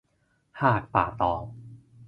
[0.61, 1.41] หาดป่าตอง